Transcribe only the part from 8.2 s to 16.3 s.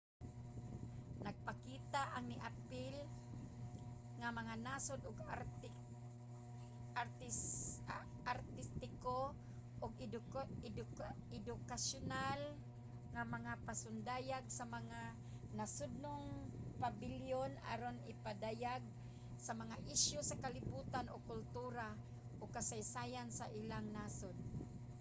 artistiko ug edukasyonal nga mga pasundayag sa mga nasodnong